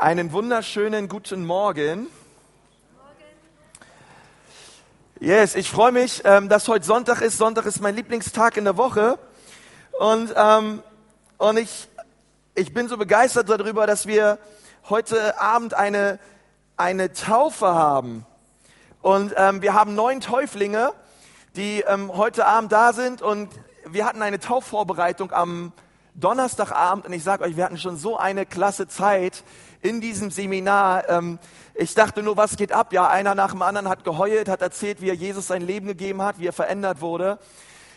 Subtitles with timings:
[0.00, 2.06] Einen wunderschönen guten Morgen.
[5.20, 7.36] Yes, ich freue mich, ähm, dass heute Sonntag ist.
[7.36, 9.18] Sonntag ist mein Lieblingstag in der Woche.
[9.98, 10.82] Und, ähm,
[11.36, 11.86] und ich,
[12.54, 14.38] ich bin so begeistert darüber, dass wir
[14.88, 16.18] heute Abend eine,
[16.78, 18.24] eine Taufe haben.
[19.02, 20.94] Und ähm, wir haben neun Täuflinge,
[21.56, 23.20] die heute Abend da sind.
[23.20, 23.50] Und
[23.84, 25.74] wir hatten eine Taufvorbereitung am
[26.14, 27.04] Donnerstagabend.
[27.04, 29.44] Und ich sage euch, wir hatten schon so eine klasse Zeit
[29.82, 31.08] in diesem Seminar.
[31.08, 31.38] Ähm,
[31.74, 32.92] ich dachte nur, was geht ab?
[32.92, 36.22] Ja, einer nach dem anderen hat geheult, hat erzählt, wie er Jesus sein Leben gegeben
[36.22, 37.38] hat, wie er verändert wurde.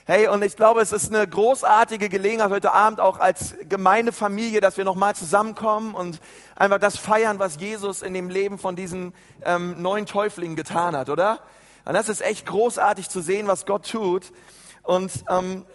[0.06, 4.76] Hey, und ich glaube, es ist eine großartige Gelegenheit heute Abend auch als Gemeindefamilie, dass
[4.76, 6.20] wir nochmal zusammenkommen und
[6.58, 9.14] einfach das feiern, was Jesus in dem Leben von diesen
[9.46, 11.40] ähm, neuen Täuflingen getan hat, oder?
[11.86, 14.34] Und das ist echt großartig zu sehen, was Gott tut.
[14.84, 15.66] Und ähm,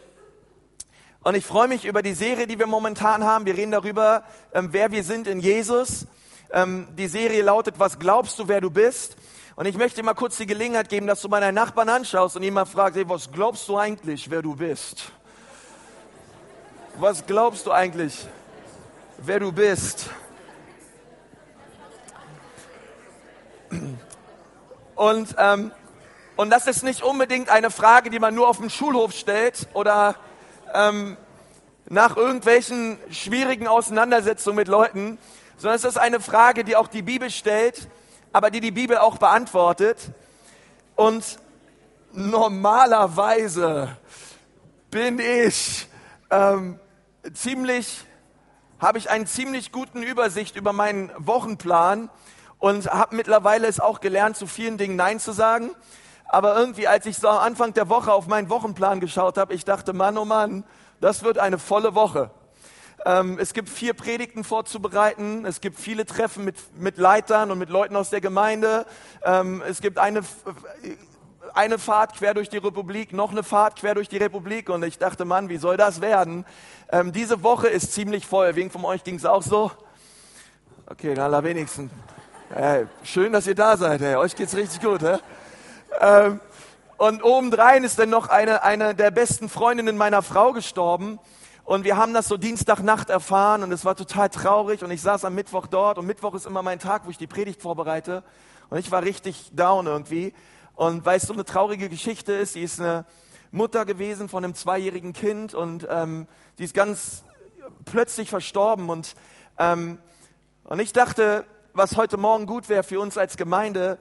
[1.24, 3.44] und ich freue mich über die Serie, die wir momentan haben.
[3.44, 4.22] Wir reden darüber,
[4.52, 6.06] ähm, wer wir sind in Jesus.
[6.52, 9.16] Ähm, die Serie lautet, was glaubst du, wer du bist?
[9.56, 12.36] Und ich möchte dir mal kurz die Gelegenheit geben, dass du mal deinen Nachbarn anschaust
[12.36, 15.10] und mal fragst, hey, was glaubst du eigentlich, wer du bist?
[16.96, 18.26] Was glaubst du eigentlich,
[19.18, 20.10] wer du bist?
[24.94, 25.72] Und, ähm,
[26.36, 30.14] und das ist nicht unbedingt eine Frage, die man nur auf dem Schulhof stellt oder
[30.74, 31.16] ähm,
[31.88, 35.18] nach irgendwelchen schwierigen Auseinandersetzungen mit Leuten,
[35.56, 37.88] sondern es ist eine Frage, die auch die Bibel stellt,
[38.32, 40.10] aber die die Bibel auch beantwortet.
[40.96, 41.24] Und
[42.12, 43.96] normalerweise
[44.90, 45.88] bin ich
[46.30, 46.78] ähm,
[47.32, 48.04] ziemlich,
[48.78, 52.10] habe ich einen ziemlich guten Übersicht über meinen Wochenplan
[52.58, 55.70] und habe mittlerweile es auch gelernt, zu vielen Dingen Nein zu sagen.
[56.28, 59.64] Aber irgendwie, als ich so am Anfang der Woche auf meinen Wochenplan geschaut habe, ich
[59.64, 60.64] dachte, Mann, oh Mann,
[61.00, 62.30] das wird eine volle Woche.
[63.06, 65.46] Ähm, es gibt vier Predigten vorzubereiten.
[65.46, 68.84] Es gibt viele Treffen mit, mit Leitern und mit Leuten aus der Gemeinde.
[69.24, 70.20] Ähm, es gibt eine,
[71.54, 74.68] eine Fahrt quer durch die Republik, noch eine Fahrt quer durch die Republik.
[74.68, 76.44] Und ich dachte, Mann, wie soll das werden?
[76.90, 78.54] Ähm, diese Woche ist ziemlich voll.
[78.54, 79.70] Wegen von euch ging es auch so?
[80.86, 81.90] Okay, na, allerwenigsten.
[82.50, 84.00] Hey, schön, dass ihr da seid.
[84.00, 84.16] Hey.
[84.16, 85.02] Euch geht's richtig gut.
[85.02, 85.18] Hey?
[86.00, 86.40] Ähm,
[86.96, 91.18] und obendrein ist dann noch eine, eine der besten Freundinnen meiner Frau gestorben.
[91.64, 94.82] Und wir haben das so Dienstagnacht erfahren und es war total traurig.
[94.82, 97.26] Und ich saß am Mittwoch dort und Mittwoch ist immer mein Tag, wo ich die
[97.26, 98.24] Predigt vorbereite.
[98.70, 100.34] Und ich war richtig down irgendwie.
[100.74, 103.04] Und weil es so eine traurige Geschichte ist, sie ist eine
[103.50, 106.26] Mutter gewesen von einem zweijährigen Kind und ähm,
[106.58, 107.24] die ist ganz
[107.84, 108.90] plötzlich verstorben.
[108.90, 109.14] Und,
[109.58, 109.98] ähm,
[110.64, 111.44] und ich dachte,
[111.78, 113.98] was heute Morgen gut wäre für uns als Gemeinde,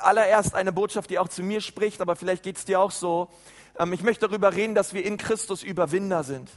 [0.00, 3.30] allererst eine Botschaft, die auch zu mir spricht, aber vielleicht geht es dir auch so.
[3.78, 6.50] Ähm, ich möchte darüber reden, dass wir in Christus Überwinder sind.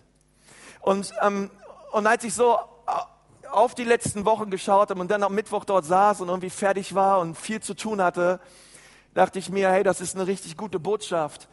[0.82, 1.50] Und, ähm,
[1.94, 5.64] und als ich so äh, auf die letzten Wochen geschaut habe und dann am Mittwoch
[5.64, 8.42] dort saß und irgendwie fertig war und viel zu tun hatte,
[9.14, 11.48] dachte ich mir, hey, das ist eine richtig gute Botschaft.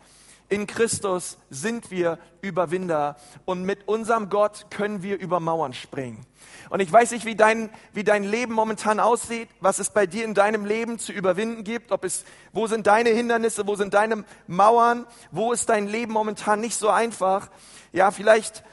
[0.49, 3.17] In Christus sind wir Überwinder
[3.47, 6.27] und mit unserem Gott können wir über Mauern springen.
[6.69, 10.25] Und ich weiß nicht, wie dein, wie dein Leben momentan aussieht, was es bei dir
[10.25, 14.25] in deinem Leben zu überwinden gibt, ob es, wo sind deine Hindernisse, wo sind deine
[14.47, 17.49] Mauern, wo ist dein Leben momentan nicht so einfach.
[17.93, 18.65] Ja, vielleicht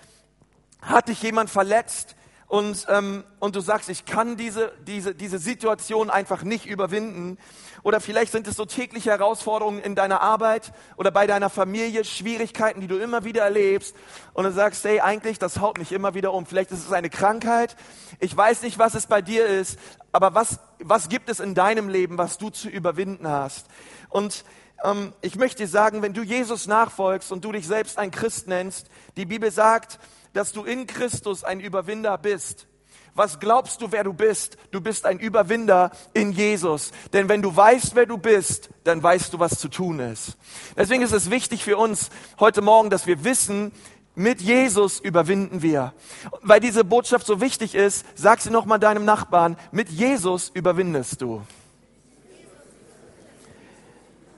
[0.81, 2.16] hat dich jemand verletzt,
[2.51, 7.38] und, ähm, und du sagst, ich kann diese, diese, diese Situation einfach nicht überwinden.
[7.81, 12.81] Oder vielleicht sind es so tägliche Herausforderungen in deiner Arbeit oder bei deiner Familie, Schwierigkeiten,
[12.81, 13.95] die du immer wieder erlebst.
[14.34, 16.45] Und du sagst, hey, eigentlich, das haut mich immer wieder um.
[16.45, 17.78] Vielleicht ist es eine Krankheit.
[18.19, 19.79] Ich weiß nicht, was es bei dir ist,
[20.12, 23.68] aber was, was gibt es in deinem Leben, was du zu überwinden hast?
[24.09, 24.44] Und
[24.83, 28.50] ähm, ich möchte dir sagen, wenn du Jesus nachfolgst und du dich selbst ein Christ
[28.50, 30.00] nennst, die Bibel sagt,
[30.34, 32.68] dass du in Christus ein Überwinder bist.
[33.14, 34.58] Was glaubst du, wer du bist?
[34.72, 36.92] Du bist ein Überwinder in Jesus.
[37.12, 40.38] Denn wenn du weißt, wer du bist, dann weißt du, was zu tun ist.
[40.78, 42.09] Deswegen ist es wichtig für uns
[42.40, 43.74] heute Morgen, dass wir wissen,
[44.16, 45.94] mit Jesus überwinden wir.
[46.42, 51.42] Weil diese Botschaft so wichtig ist, sag sie nochmal deinem Nachbarn, mit Jesus überwindest du.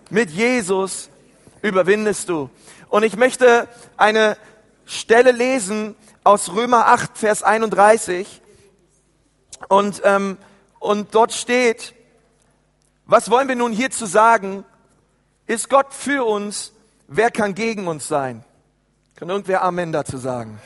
[0.09, 1.09] Mit Jesus
[1.61, 2.49] überwindest du.
[2.89, 3.67] Und ich möchte
[3.97, 4.37] eine
[4.85, 8.41] Stelle lesen aus Römer 8, Vers 31.
[9.69, 10.37] Und, ähm,
[10.79, 11.93] und dort steht,
[13.05, 14.65] was wollen wir nun hierzu sagen?
[15.47, 16.73] Ist Gott für uns?
[17.07, 18.43] Wer kann gegen uns sein?
[19.15, 20.59] Kann irgendwer Amen dazu sagen?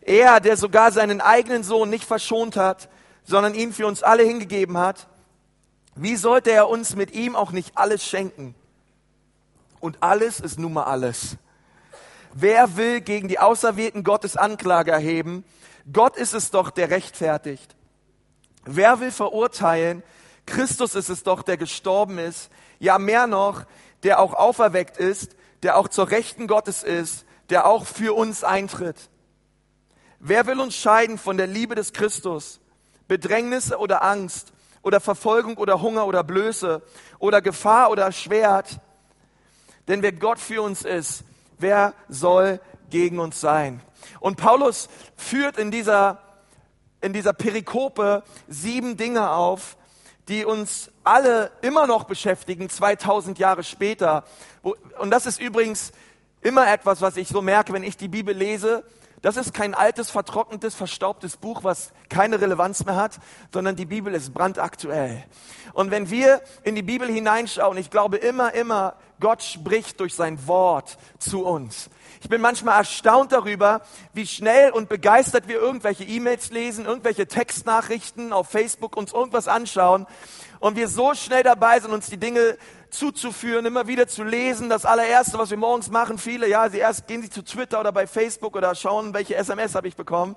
[0.00, 2.88] Er, der sogar seinen eigenen Sohn nicht verschont hat,
[3.24, 5.08] sondern ihn für uns alle hingegeben hat,
[5.94, 8.54] wie sollte er uns mit ihm auch nicht alles schenken?
[9.80, 11.36] Und alles ist nun mal alles.
[12.38, 15.42] Wer will gegen die Auserwählten Gottes Anklage erheben?
[15.90, 17.74] Gott ist es doch, der rechtfertigt.
[18.66, 20.02] Wer will verurteilen?
[20.44, 22.50] Christus ist es doch, der gestorben ist.
[22.78, 23.64] Ja, mehr noch,
[24.02, 29.08] der auch auferweckt ist, der auch zur Rechten Gottes ist, der auch für uns eintritt.
[30.18, 32.60] Wer will uns scheiden von der Liebe des Christus?
[33.08, 34.52] Bedrängnisse oder Angst
[34.82, 36.82] oder Verfolgung oder Hunger oder Blöße
[37.18, 38.78] oder Gefahr oder Schwert?
[39.88, 41.24] Denn wer Gott für uns ist,
[41.58, 42.60] wer soll
[42.90, 43.80] gegen uns sein?
[44.20, 46.18] Und Paulus führt in dieser,
[47.00, 49.76] in dieser Perikope sieben Dinge auf,
[50.28, 54.24] die uns alle immer noch beschäftigen, 2000 Jahre später.
[54.62, 55.92] Und das ist übrigens
[56.40, 58.84] immer etwas, was ich so merke, wenn ich die Bibel lese.
[59.22, 63.18] Das ist kein altes, vertrocknetes, verstaubtes Buch, was keine Relevanz mehr hat,
[63.52, 65.24] sondern die Bibel ist brandaktuell.
[65.72, 70.46] Und wenn wir in die Bibel hineinschauen, ich glaube immer, immer, Gott spricht durch sein
[70.46, 71.88] Wort zu uns.
[72.22, 73.82] Ich bin manchmal erstaunt darüber,
[74.12, 80.06] wie schnell und begeistert wir irgendwelche E-Mails lesen, irgendwelche Textnachrichten auf Facebook uns irgendwas anschauen
[80.60, 82.56] und wir so schnell dabei sind, uns die Dinge
[82.96, 84.68] zuzuführen, immer wieder zu lesen.
[84.68, 87.92] Das allererste, was wir morgens machen, viele, ja, sie erst gehen sie zu Twitter oder
[87.92, 90.36] bei Facebook oder schauen, welche SMS habe ich bekommen.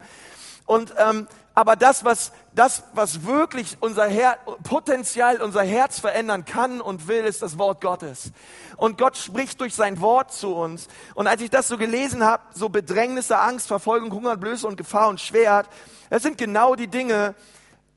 [0.65, 6.79] Und ähm, aber das, was das, was wirklich unser Her Potenzial, unser Herz verändern kann
[6.79, 8.31] und will, ist das Wort Gottes.
[8.77, 10.87] Und Gott spricht durch sein Wort zu uns.
[11.15, 15.09] Und als ich das so gelesen habe, so Bedrängnisse, Angst, Verfolgung, Hunger, Blöße und Gefahr
[15.09, 15.67] und Schwert,
[16.09, 17.35] das sind genau die Dinge,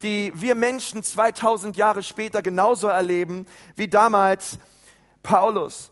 [0.03, 3.47] die wir Menschen 2000 Jahre später genauso erleben
[3.77, 4.59] wie damals
[5.23, 5.91] Paulus.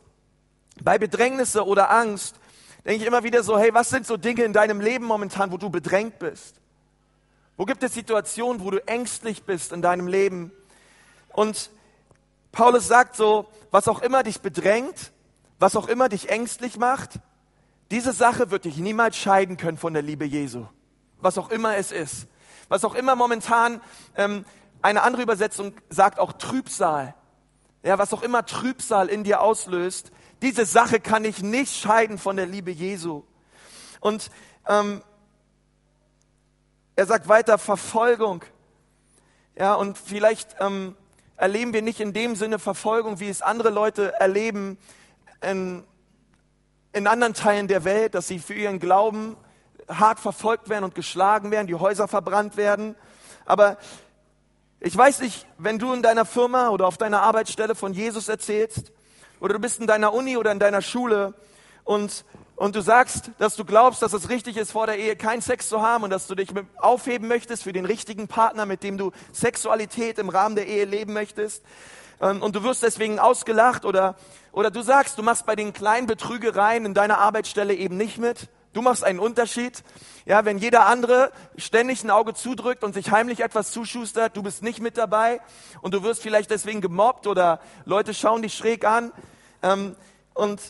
[0.83, 2.37] Bei Bedrängnisse oder Angst
[2.85, 5.57] denke ich immer wieder so, hey, was sind so Dinge in deinem Leben momentan, wo
[5.57, 6.57] du bedrängt bist?
[7.57, 10.51] Wo gibt es Situationen, wo du ängstlich bist in deinem Leben?
[11.29, 11.71] Und
[12.53, 15.13] Paulus sagt so, was auch immer dich bedrängt,
[15.59, 17.21] was auch immer dich ängstlich macht,
[17.91, 20.67] diese Sache wird dich niemals scheiden können von der Liebe Jesu.
[21.21, 22.29] Was auch immer es ist.
[22.71, 23.81] Was auch immer momentan,
[24.17, 24.45] ähm,
[24.81, 27.15] eine andere Übersetzung sagt auch Trübsal.
[27.83, 32.37] Ja, was auch immer Trübsal in dir auslöst, diese Sache kann dich nicht scheiden von
[32.37, 33.25] der Liebe Jesu.
[33.99, 34.31] Und
[34.69, 35.03] ähm,
[36.95, 38.45] er sagt weiter Verfolgung.
[39.57, 40.95] Ja, und vielleicht ähm,
[41.37, 44.79] erleben wir nicht in dem Sinne Verfolgung, wie es andere Leute erleben
[45.43, 45.83] in,
[46.93, 49.37] in anderen Teilen der Welt, dass sie für ihren Glauben
[49.91, 52.95] hart verfolgt werden und geschlagen werden, die Häuser verbrannt werden.
[53.45, 53.77] Aber
[54.81, 58.93] ich weiß nicht, wenn du in deiner Firma oder auf deiner Arbeitsstelle von Jesus erzählst,
[59.41, 61.35] oder du bist in deiner Uni oder in deiner Schule
[61.85, 62.25] und
[62.61, 65.71] und du sagst, dass du glaubst, dass es richtig ist, vor der Ehe keinen Sex
[65.71, 69.13] zu haben und dass du dich aufheben möchtest für den richtigen Partner, mit dem du
[69.33, 71.65] Sexualität im Rahmen der Ehe leben möchtest,
[72.21, 74.15] ähm, und du wirst deswegen ausgelacht oder,
[74.53, 78.49] oder du sagst, du machst bei den kleinen Betrügereien in deiner Arbeitsstelle eben nicht mit.
[78.73, 79.83] Du machst einen Unterschied.
[80.27, 84.63] Ja, wenn jeder andere ständig ein Auge zudrückt und sich heimlich etwas zuschustert, du bist
[84.63, 85.41] nicht mit dabei
[85.81, 89.13] und du wirst vielleicht deswegen gemobbt oder Leute schauen dich schräg an.
[89.63, 89.97] Ähm,
[90.35, 90.61] und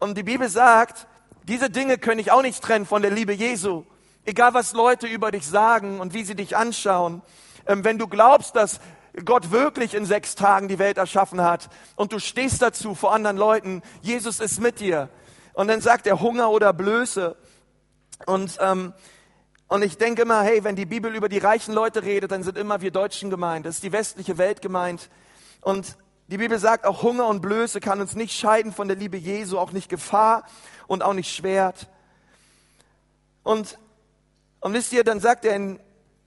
[0.00, 1.06] und die Bibel sagt,
[1.42, 3.84] diese Dinge können ich auch nicht trennen von der Liebe Jesu.
[4.24, 7.20] Egal was Leute über dich sagen und wie sie dich anschauen.
[7.66, 8.80] Ähm, wenn du glaubst, dass
[9.26, 13.36] Gott wirklich in sechs Tagen die Welt erschaffen hat und du stehst dazu vor anderen
[13.36, 15.10] Leuten, Jesus ist mit dir.
[15.60, 17.36] Und dann sagt er Hunger oder Blöße.
[18.24, 18.94] Und, ähm,
[19.68, 22.56] und ich denke immer, hey, wenn die Bibel über die reichen Leute redet, dann sind
[22.56, 23.66] immer wir Deutschen gemeint.
[23.66, 25.10] Das ist die westliche Welt gemeint.
[25.60, 29.18] Und die Bibel sagt, auch Hunger und Blöße kann uns nicht scheiden von der Liebe
[29.18, 30.46] Jesu, auch nicht Gefahr
[30.86, 31.88] und auch nicht Schwert.
[33.42, 33.78] Und,
[34.60, 35.78] und wisst ihr, dann sagt er in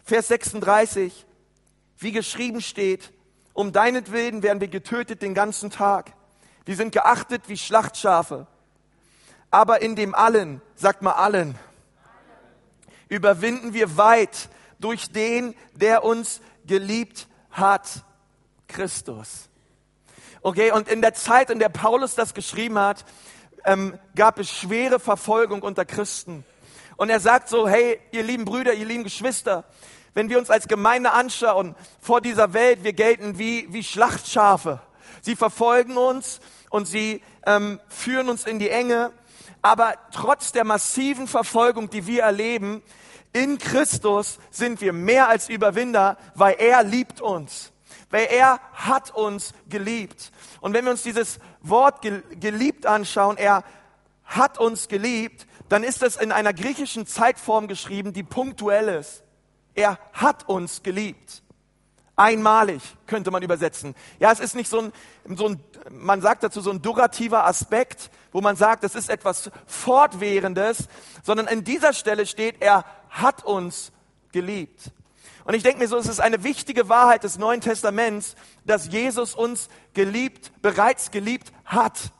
[0.03, 1.25] Vers 36,
[1.97, 3.11] wie geschrieben steht,
[3.53, 6.13] um deinetwillen werden wir getötet den ganzen Tag.
[6.65, 8.45] Wir sind geachtet wie Schlachtschafe.
[9.53, 11.53] Aber in dem allen, sagt mal allen,
[13.07, 18.03] überwinden wir weit durch den, der uns geliebt hat,
[18.67, 19.49] Christus.
[20.41, 23.05] Okay, und in der Zeit, in der Paulus das geschrieben hat,
[23.63, 26.43] ähm, gab es schwere Verfolgung unter Christen.
[26.97, 29.65] Und er sagt so, hey, ihr lieben Brüder, ihr lieben Geschwister,
[30.15, 34.81] wenn wir uns als Gemeinde anschauen vor dieser Welt, wir gelten wie, wie Schlachtschafe.
[35.21, 36.39] Sie verfolgen uns
[36.71, 39.11] und sie ähm, führen uns in die Enge.
[39.63, 42.83] Aber trotz der massiven Verfolgung, die wir erleben,
[43.31, 47.73] in Christus sind wir mehr als Überwinder, weil er liebt uns
[48.13, 50.31] weil er hat uns geliebt.
[50.61, 53.63] Und wenn wir uns dieses Wort geliebt anschauen, er
[54.23, 59.23] hat uns geliebt, dann ist es in einer griechischen Zeitform geschrieben, die punktuell ist.
[59.73, 61.42] Er hat uns geliebt.
[62.15, 63.95] Einmalig könnte man übersetzen.
[64.19, 64.93] Ja, es ist nicht so ein,
[65.35, 69.49] so ein, man sagt dazu so ein durativer Aspekt, wo man sagt, es ist etwas
[69.65, 70.87] Fortwährendes,
[71.23, 73.91] sondern in dieser Stelle steht, er hat uns
[74.31, 74.91] geliebt.
[75.45, 79.33] Und ich denke mir so, es ist eine wichtige Wahrheit des Neuen Testaments, dass Jesus
[79.33, 82.11] uns geliebt, bereits geliebt hat.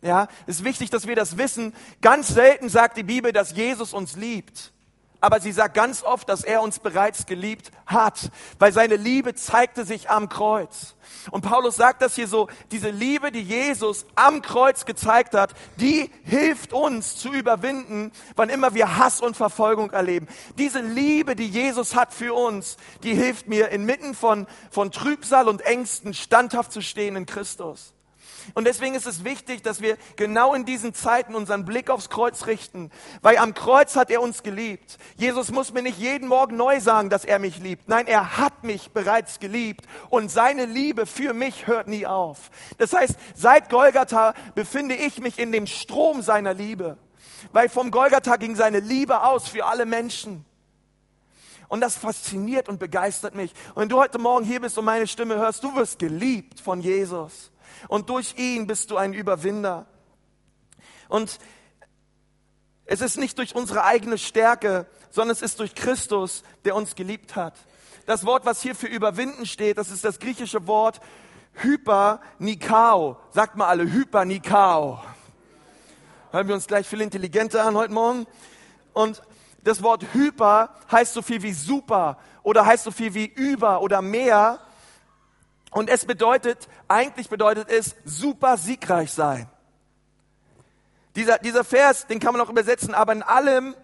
[0.00, 1.74] Ja, es ist wichtig, dass wir das wissen.
[2.00, 4.72] Ganz selten sagt die Bibel, dass Jesus uns liebt
[5.20, 9.84] aber sie sagt ganz oft, dass er uns bereits geliebt hat, weil seine Liebe zeigte
[9.84, 10.94] sich am Kreuz.
[11.30, 16.10] Und Paulus sagt das hier so, diese Liebe, die Jesus am Kreuz gezeigt hat, die
[16.24, 20.28] hilft uns zu überwinden, wann immer wir Hass und Verfolgung erleben.
[20.56, 25.62] Diese Liebe, die Jesus hat für uns, die hilft mir inmitten von, von Trübsal und
[25.62, 27.92] Ängsten standhaft zu stehen in Christus.
[28.54, 32.46] Und deswegen ist es wichtig, dass wir genau in diesen Zeiten unseren Blick aufs Kreuz
[32.46, 32.90] richten,
[33.22, 34.98] weil am Kreuz hat er uns geliebt.
[35.16, 37.88] Jesus muss mir nicht jeden Morgen neu sagen, dass er mich liebt.
[37.88, 42.50] Nein, er hat mich bereits geliebt und seine Liebe für mich hört nie auf.
[42.78, 46.98] Das heißt, seit Golgatha befinde ich mich in dem Strom seiner Liebe,
[47.52, 50.44] weil vom Golgatha ging seine Liebe aus für alle Menschen.
[51.68, 53.52] Und das fasziniert und begeistert mich.
[53.74, 56.80] Und wenn du heute Morgen hier bist und meine Stimme hörst, du wirst geliebt von
[56.80, 57.49] Jesus
[57.88, 59.86] und durch ihn bist du ein Überwinder.
[61.08, 61.38] Und
[62.84, 67.36] es ist nicht durch unsere eigene Stärke, sondern es ist durch Christus, der uns geliebt
[67.36, 67.54] hat.
[68.06, 71.00] Das Wort, was hier für überwinden steht, das ist das griechische Wort
[71.54, 73.16] Hypernikao.
[73.30, 75.00] Sagt mal alle Hypernikao.
[76.32, 78.26] Hören wir uns gleich viel intelligenter an heute Morgen.
[78.92, 79.22] Und
[79.62, 84.00] das Wort Hyper heißt so viel wie super oder heißt so viel wie über oder
[84.00, 84.58] mehr.
[85.70, 89.48] Und es bedeutet, eigentlich bedeutet es super siegreich sein.
[91.16, 93.74] Dieser, dieser Vers, den kann man auch übersetzen, aber in allem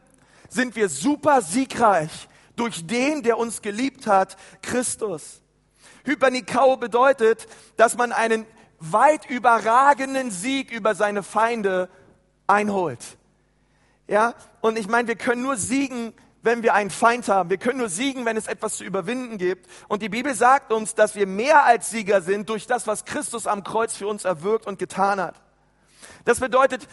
[0.49, 5.43] sind wir super siegreich durch den, der uns geliebt hat, Christus.
[6.05, 8.47] Hypernikau bedeutet, dass man einen
[8.79, 11.89] weit überragenden Sieg über seine Feinde
[12.47, 13.01] einholt.
[14.09, 16.15] Ja, und ich meine, wir können nur siegen,
[16.47, 17.51] wenn wir einen Feind haben.
[17.51, 19.69] Wir können nur siegen, wenn es etwas zu überwinden gibt.
[19.89, 23.47] Und die Bibel sagt uns, dass wir mehr als Sieger sind durch das, was Christus
[23.47, 25.35] am Kreuz für uns erwirkt und getan hat.
[26.25, 26.89] Das bedeutet,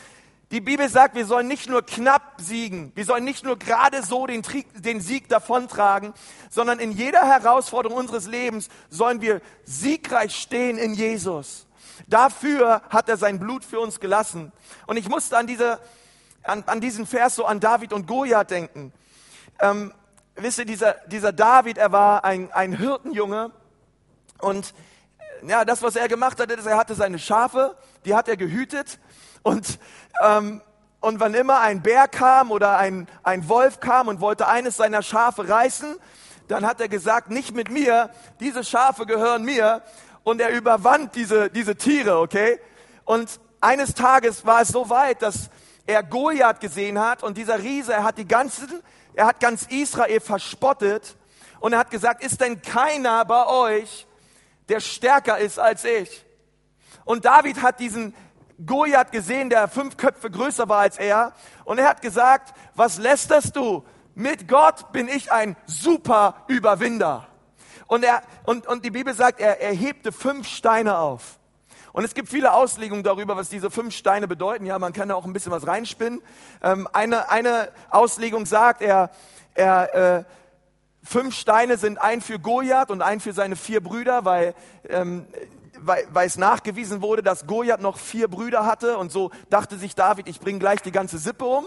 [0.51, 4.27] die Bibel sagt, wir sollen nicht nur knapp siegen, wir sollen nicht nur gerade so
[4.27, 4.43] den,
[4.75, 6.13] den, Sieg davontragen,
[6.49, 11.65] sondern in jeder Herausforderung unseres Lebens sollen wir siegreich stehen in Jesus.
[12.07, 14.51] Dafür hat er sein Blut für uns gelassen.
[14.85, 15.79] Und ich musste an, diese,
[16.43, 18.93] an, an diesen Vers so an David und Goliath denken.
[19.59, 19.93] Ähm,
[20.35, 23.51] wisst ihr, dieser, dieser David, er war ein, ein Hirtenjunge
[24.39, 24.73] und
[25.41, 28.37] äh, ja, das, was er gemacht hat, ist, er hatte seine Schafe, die hat er
[28.37, 28.99] gehütet
[29.43, 29.79] und,
[30.23, 30.61] ähm,
[31.01, 35.01] und wann immer ein Bär kam oder ein, ein Wolf kam und wollte eines seiner
[35.01, 35.97] Schafe reißen,
[36.47, 39.81] dann hat er gesagt, nicht mit mir, diese Schafe gehören mir
[40.23, 42.59] und er überwand diese, diese Tiere, okay?
[43.05, 45.49] Und eines Tages war es so weit, dass
[45.85, 48.81] er Goliath gesehen hat und dieser Riese, er hat die ganzen
[49.15, 51.15] er hat ganz Israel verspottet
[51.59, 54.07] und er hat gesagt, ist denn keiner bei euch,
[54.69, 56.25] der stärker ist als ich?
[57.05, 58.13] Und David hat diesen
[58.65, 61.33] Goliath gesehen, der fünf Köpfe größer war als er.
[61.65, 63.83] Und er hat gesagt, was lästerst du?
[64.15, 67.27] Mit Gott bin ich ein super Überwinder.
[67.87, 71.39] Und, er, und, und die Bibel sagt, er, er hebte fünf Steine auf.
[71.93, 74.65] Und es gibt viele Auslegungen darüber, was diese fünf Steine bedeuten.
[74.65, 76.23] Ja, man kann da auch ein bisschen was reinspinnen.
[76.63, 79.11] Ähm, eine, eine Auslegung sagt, er,
[79.53, 80.23] er, äh,
[81.03, 84.55] fünf Steine sind ein für Goliath und ein für seine vier Brüder, weil,
[84.89, 85.27] ähm,
[85.77, 88.97] weil, weil es nachgewiesen wurde, dass Goliath noch vier Brüder hatte.
[88.97, 91.65] Und so dachte sich David, ich bringe gleich die ganze Sippe um.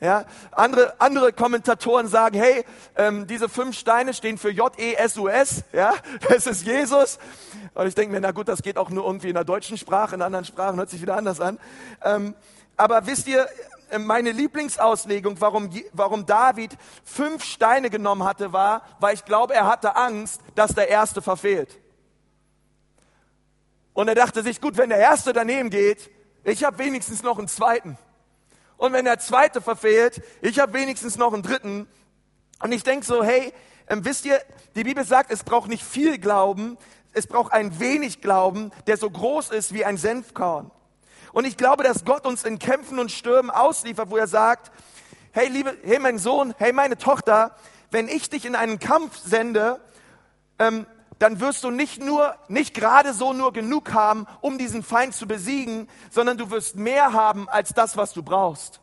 [0.00, 5.92] Ja, andere, andere Kommentatoren sagen, hey, ähm, diese fünf Steine stehen für J-E-S-U-S, ja,
[6.28, 7.18] das ist Jesus.
[7.78, 10.16] Und ich denke mir, na gut, das geht auch nur irgendwie in der deutschen Sprache,
[10.16, 11.60] in anderen Sprachen hört sich wieder anders an.
[12.02, 12.34] Ähm,
[12.76, 13.46] aber wisst ihr,
[13.90, 19.68] äh, meine Lieblingsauslegung, warum, warum David fünf Steine genommen hatte, war, weil ich glaube, er
[19.68, 21.78] hatte Angst, dass der erste verfehlt.
[23.92, 26.10] Und er dachte sich, gut, wenn der erste daneben geht,
[26.42, 27.96] ich habe wenigstens noch einen zweiten.
[28.76, 31.86] Und wenn der zweite verfehlt, ich habe wenigstens noch einen dritten.
[32.60, 33.52] Und ich denke so, hey,
[33.88, 34.40] ähm, wisst ihr,
[34.74, 36.76] die Bibel sagt, es braucht nicht viel Glauben,
[37.12, 40.70] es braucht ein wenig Glauben, der so groß ist wie ein Senfkorn.
[41.32, 44.72] Und ich glaube, dass Gott uns in Kämpfen und Stürmen ausliefert, wo er sagt,
[45.32, 47.54] hey, liebe, hey, mein Sohn, hey, meine Tochter,
[47.90, 49.80] wenn ich dich in einen Kampf sende,
[50.58, 50.86] ähm,
[51.18, 55.26] dann wirst du nicht nur, nicht gerade so nur genug haben, um diesen Feind zu
[55.26, 58.80] besiegen, sondern du wirst mehr haben als das, was du brauchst.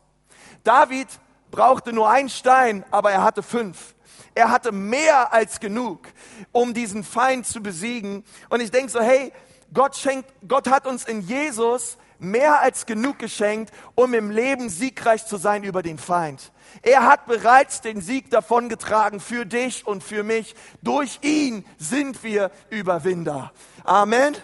[0.62, 1.08] David
[1.50, 3.95] brauchte nur einen Stein, aber er hatte fünf.
[4.36, 6.08] Er hatte mehr als genug,
[6.52, 8.22] um diesen Feind zu besiegen.
[8.50, 9.32] Und ich denke so, hey,
[9.72, 15.24] Gott schenkt, Gott hat uns in Jesus mehr als genug geschenkt, um im Leben siegreich
[15.24, 16.52] zu sein über den Feind.
[16.82, 20.54] Er hat bereits den Sieg davongetragen für dich und für mich.
[20.82, 23.52] Durch ihn sind wir Überwinder.
[23.84, 24.36] Amen.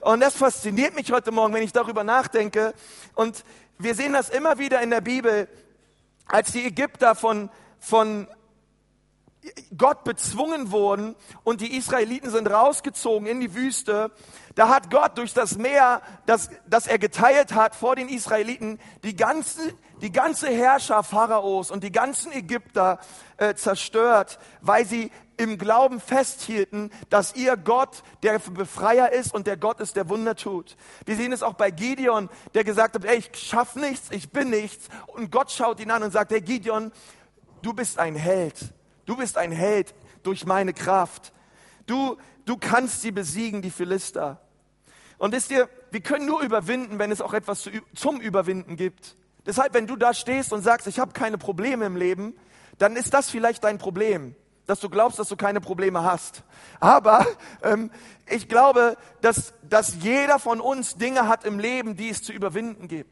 [0.00, 2.72] Und das fasziniert mich heute Morgen, wenn ich darüber nachdenke.
[3.14, 3.44] Und
[3.76, 5.48] wir sehen das immer wieder in der Bibel,
[6.28, 8.26] als die Ägypter von, von
[9.76, 14.10] Gott bezwungen wurden und die Israeliten sind rausgezogen in die Wüste,
[14.54, 19.16] da hat Gott durch das Meer, das, das er geteilt hat vor den Israeliten, die
[19.16, 19.60] ganze,
[20.00, 23.00] die ganze Herrscher Pharaos und die ganzen Ägypter
[23.36, 29.56] äh, zerstört, weil sie im Glauben festhielten, dass ihr Gott der Befreier ist und der
[29.56, 30.76] Gott ist, der Wunder tut.
[31.06, 34.50] Wir sehen es auch bei Gideon, der gesagt hat, ey, ich schaff nichts, ich bin
[34.50, 34.88] nichts.
[35.08, 36.92] Und Gott schaut ihn an und sagt, hey Gideon,
[37.62, 38.72] du bist ein Held.
[39.06, 41.32] Du bist ein Held durch meine Kraft.
[41.86, 44.40] Du, du kannst sie besiegen, die Philister.
[45.18, 49.16] Und wisst ihr, wir können nur überwinden, wenn es auch etwas zu, zum Überwinden gibt.
[49.46, 52.34] Deshalb, wenn du da stehst und sagst, ich habe keine Probleme im Leben,
[52.78, 54.34] dann ist das vielleicht dein Problem,
[54.66, 56.42] dass du glaubst, dass du keine Probleme hast.
[56.80, 57.26] Aber
[57.62, 57.90] ähm,
[58.28, 62.88] ich glaube, dass, dass jeder von uns Dinge hat im Leben, die es zu überwinden
[62.88, 63.10] gibt.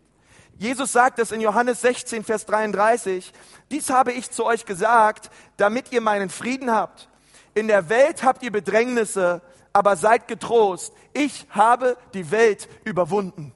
[0.59, 3.33] Jesus sagt es in Johannes 16, Vers 33,
[3.71, 7.09] dies habe ich zu euch gesagt, damit ihr meinen Frieden habt.
[7.55, 9.43] In der Welt habt ihr Bedrängnisse,
[9.73, 13.53] aber seid getrost, ich habe die Welt überwunden.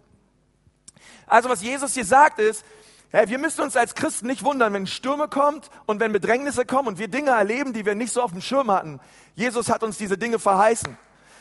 [1.27, 2.65] Also was Jesus hier sagt ist,
[3.11, 6.89] hey, wir müssen uns als Christen nicht wundern, wenn Stürme kommt und wenn Bedrängnisse kommen
[6.89, 9.01] und wir Dinge erleben, die wir nicht so auf dem Schirm hatten.
[9.35, 10.97] Jesus hat uns diese Dinge verheißen.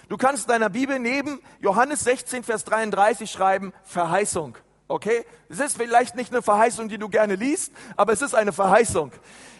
[0.09, 4.57] Du kannst in deiner Bibel neben Johannes 16, Vers 33 schreiben, Verheißung.
[4.88, 5.25] Okay?
[5.50, 9.12] Es ist vielleicht nicht eine Verheißung, die du gerne liest, aber es ist eine Verheißung.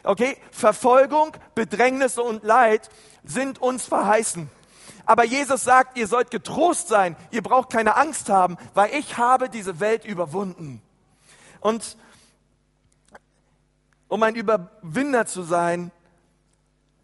[0.04, 0.38] Okay?
[0.52, 2.90] Verfolgung, Bedrängnisse und Leid
[3.24, 4.50] sind uns verheißen.
[5.06, 9.50] Aber Jesus sagt, ihr sollt getrost sein, ihr braucht keine Angst haben, weil ich habe
[9.50, 10.82] diese Welt überwunden.
[11.60, 11.98] Und
[14.08, 15.92] um ein Überwinder zu sein,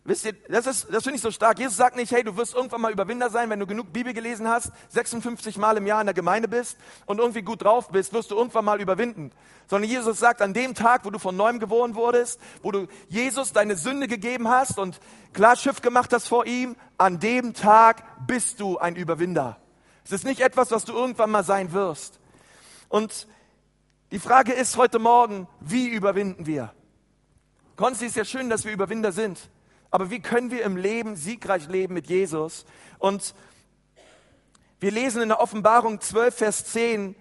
[0.03, 1.59] Wisst ihr, das, ist, das finde ich so stark.
[1.59, 4.47] Jesus sagt nicht, hey, du wirst irgendwann mal Überwinder sein, wenn du genug Bibel gelesen
[4.47, 8.31] hast, 56 Mal im Jahr in der Gemeinde bist und irgendwie gut drauf bist, wirst
[8.31, 9.31] du irgendwann mal überwinden.
[9.67, 13.53] Sondern Jesus sagt, an dem Tag, wo du von neuem geboren wurdest, wo du Jesus
[13.53, 14.99] deine Sünde gegeben hast und
[15.33, 19.57] klar Schiff gemacht hast vor ihm, an dem Tag bist du ein Überwinder.
[20.03, 22.19] Es ist nicht etwas, was du irgendwann mal sein wirst.
[22.89, 23.27] Und
[24.11, 26.73] die Frage ist heute Morgen, wie überwinden wir?
[27.75, 29.39] Konsti ist ja schön, dass wir Überwinder sind.
[29.91, 32.65] Aber wie können wir im Leben siegreich leben mit Jesus?
[32.97, 33.35] Und
[34.79, 37.15] wir lesen in der Offenbarung 12, Vers 10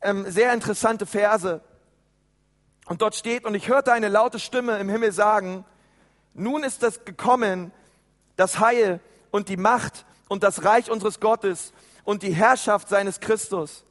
[0.00, 1.60] ähm, sehr interessante Verse.
[2.86, 5.64] Und dort steht, und ich hörte eine laute Stimme im Himmel sagen,
[6.34, 7.72] nun ist es gekommen,
[8.36, 9.00] das Heil
[9.30, 11.72] und die Macht und das Reich unseres Gottes
[12.04, 13.84] und die Herrschaft seines Christus.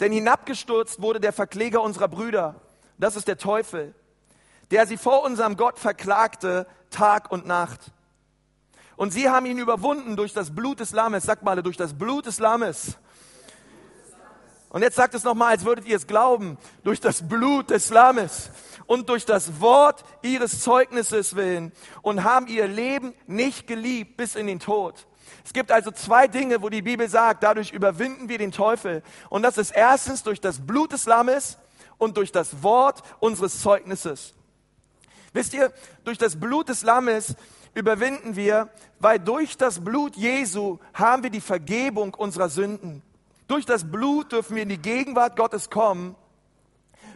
[0.00, 2.56] Denn hinabgestürzt wurde der Verkläger unserer Brüder,
[2.98, 3.94] das ist der Teufel,
[4.70, 7.92] der sie vor unserem Gott verklagte Tag und Nacht.
[8.96, 11.24] Und sie haben ihn überwunden durch das Blut des Lammes.
[11.24, 12.98] Sag mal, durch das Blut des Lammes.
[14.70, 16.58] Und jetzt sagt es nochmal, als würdet ihr es glauben.
[16.84, 18.50] Durch das Blut des Lammes
[18.86, 21.72] und durch das Wort ihres Zeugnisses willen
[22.02, 25.06] und haben ihr Leben nicht geliebt bis in den Tod.
[25.44, 29.02] Es gibt also zwei Dinge, wo die Bibel sagt, dadurch überwinden wir den Teufel.
[29.30, 31.58] Und das ist erstens durch das Blut des Lammes
[31.96, 34.34] und durch das Wort unseres Zeugnisses.
[35.32, 35.72] Wisst ihr,
[36.04, 37.36] durch das Blut des Lammes
[37.74, 43.02] überwinden wir, weil durch das Blut Jesu haben wir die Vergebung unserer Sünden.
[43.46, 46.16] Durch das Blut dürfen wir in die Gegenwart Gottes kommen,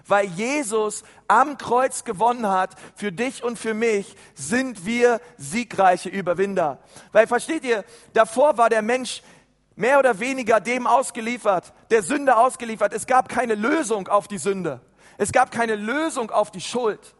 [0.06, 6.78] weil Jesus am Kreuz gewonnen hat, für dich und für mich, sind wir siegreiche Überwinder.
[7.12, 9.22] Weil versteht ihr, davor war der Mensch
[9.76, 12.92] mehr oder weniger dem ausgeliefert, der Sünde ausgeliefert.
[12.92, 14.80] Es gab keine Lösung auf die Sünde.
[15.18, 17.14] Es gab keine Lösung auf die Schuld.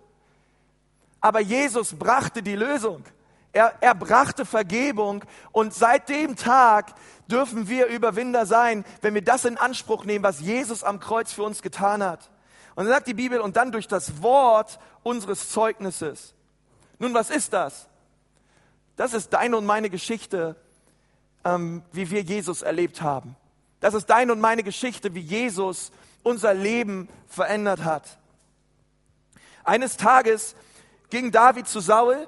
[1.22, 3.04] Aber Jesus brachte die Lösung.
[3.52, 6.94] Er, er brachte Vergebung und seit dem Tag
[7.30, 11.44] dürfen wir Überwinder sein, wenn wir das in Anspruch nehmen, was Jesus am Kreuz für
[11.44, 12.30] uns getan hat.
[12.74, 16.34] Und dann sagt die Bibel, und dann durch das Wort unseres Zeugnisses.
[16.98, 17.88] Nun, was ist das?
[18.96, 20.56] Das ist deine und meine Geschichte,
[21.44, 23.36] ähm, wie wir Jesus erlebt haben.
[23.80, 28.18] Das ist deine und meine Geschichte, wie Jesus unser Leben verändert hat.
[29.64, 30.54] Eines Tages
[31.12, 32.26] ging David zu Saul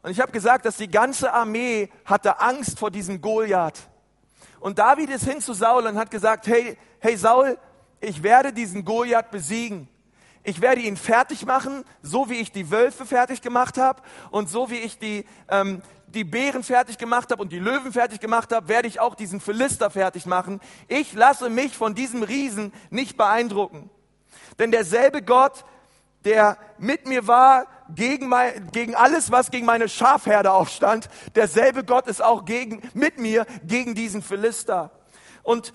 [0.00, 3.78] und ich habe gesagt, dass die ganze Armee hatte Angst vor diesem Goliath.
[4.58, 7.58] Und David ist hin zu Saul und hat gesagt, hey, hey Saul,
[8.00, 9.86] ich werde diesen Goliath besiegen.
[10.44, 14.70] Ich werde ihn fertig machen, so wie ich die Wölfe fertig gemacht habe und so
[14.70, 18.68] wie ich die, ähm, die Bären fertig gemacht habe und die Löwen fertig gemacht habe,
[18.68, 20.58] werde ich auch diesen Philister fertig machen.
[20.88, 23.90] Ich lasse mich von diesem Riesen nicht beeindrucken.
[24.58, 25.64] Denn derselbe Gott,
[26.24, 32.06] der mit mir war, gegen, mein, gegen alles, was gegen meine Schafherde aufstand, derselbe Gott
[32.06, 34.90] ist auch gegen, mit mir gegen diesen Philister.
[35.42, 35.72] Und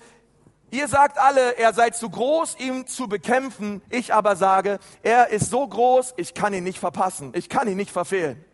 [0.70, 3.80] Ihr sagt alle, er sei zu groß, ihn zu bekämpfen.
[3.88, 7.32] Ich aber sage, er ist so groß, ich kann ihn nicht verpassen.
[7.34, 8.44] Ich kann ihn nicht verfehlen.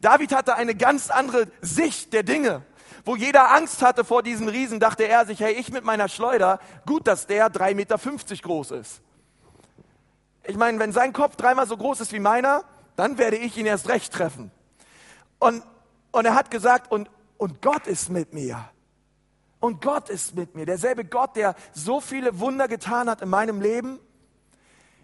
[0.00, 2.62] David hatte eine ganz andere Sicht der Dinge.
[3.04, 6.58] Wo jeder Angst hatte vor diesem Riesen, dachte er sich, hey, ich mit meiner Schleuder,
[6.86, 7.98] gut, dass der 3,50 Meter
[8.42, 9.02] groß ist.
[10.48, 12.64] Ich meine, wenn sein Kopf dreimal so groß ist wie meiner,
[12.96, 14.50] dann werde ich ihn erst recht treffen.
[15.38, 15.62] Und,
[16.10, 18.64] und er hat gesagt, und, und Gott ist mit mir.
[19.60, 20.64] Und Gott ist mit mir.
[20.64, 24.00] Derselbe Gott, der so viele Wunder getan hat in meinem Leben.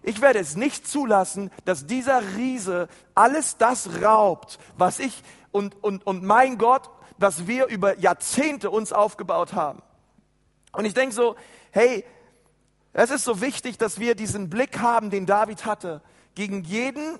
[0.03, 6.07] Ich werde es nicht zulassen, dass dieser Riese alles das raubt, was ich und, und,
[6.07, 9.83] und mein Gott, was wir über Jahrzehnte uns aufgebaut haben.
[10.73, 11.37] Und ich denke so,
[11.71, 12.03] hey,
[12.95, 16.01] es ist so wichtig, dass wir diesen Blick haben, den David hatte,
[16.35, 17.19] gegen jeden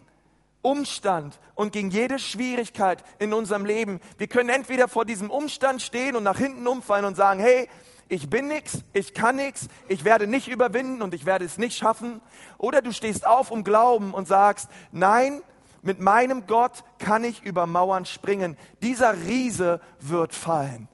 [0.63, 4.01] Umstand und gegen jede Schwierigkeit in unserem Leben.
[4.17, 7.69] Wir können entweder vor diesem Umstand stehen und nach hinten umfallen und sagen, hey,
[8.09, 11.77] ich bin nichts, ich kann nichts, ich werde nicht überwinden und ich werde es nicht
[11.77, 12.21] schaffen.
[12.57, 15.43] Oder du stehst auf um Glauben und sagst, nein,
[15.83, 18.57] mit meinem Gott kann ich über Mauern springen.
[18.81, 20.89] Dieser Riese wird fallen.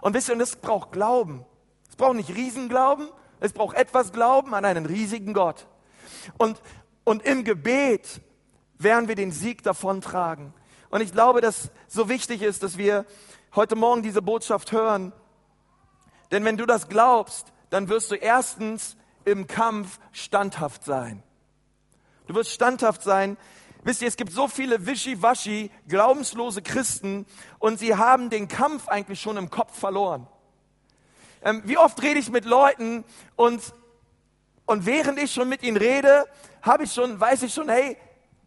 [0.00, 1.44] Und wisst ihr, und das braucht Glauben.
[1.88, 3.08] Es braucht nicht Riesenglauben,
[3.42, 5.66] es braucht etwas Glauben an einen riesigen Gott.
[6.38, 6.62] Und,
[7.02, 8.20] und im Gebet
[8.78, 10.54] werden wir den Sieg davontragen.
[10.90, 13.04] Und ich glaube, dass so wichtig ist, dass wir
[13.56, 15.12] heute Morgen diese Botschaft hören.
[16.30, 21.24] Denn wenn du das glaubst, dann wirst du erstens im Kampf standhaft sein.
[22.28, 23.36] Du wirst standhaft sein.
[23.82, 27.26] Wisst ihr, es gibt so viele wischiwaschi, glaubenslose Christen
[27.58, 30.28] und sie haben den Kampf eigentlich schon im Kopf verloren.
[31.44, 33.04] Ähm, wie oft rede ich mit Leuten
[33.36, 33.62] und,
[34.66, 36.26] und während ich schon mit ihnen rede,
[36.62, 37.96] habe ich schon, weiß ich schon, hey,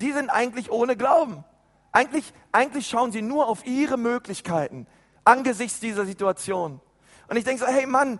[0.01, 1.43] die sind eigentlich ohne Glauben.
[1.91, 4.87] Eigentlich, eigentlich schauen sie nur auf ihre Möglichkeiten
[5.25, 6.79] angesichts dieser Situation.
[7.27, 8.19] Und ich denke so, hey Mann,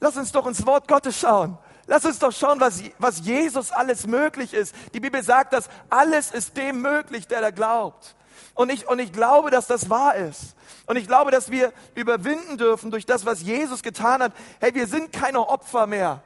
[0.00, 1.56] lass uns doch ins Wort Gottes schauen.
[1.86, 4.74] Lass uns doch schauen, was, was Jesus alles möglich ist.
[4.92, 8.14] Die Bibel sagt, dass alles ist dem möglich, der da glaubt.
[8.54, 10.56] Und ich, und ich glaube, dass das wahr ist.
[10.86, 14.32] Und ich glaube, dass wir überwinden dürfen durch das, was Jesus getan hat.
[14.60, 16.22] Hey, wir sind keine Opfer mehr.